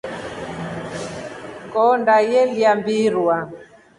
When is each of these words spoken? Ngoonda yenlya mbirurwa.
Ngoonda 1.65 2.15
yenlya 2.31 2.71
mbirurwa. 2.79 3.37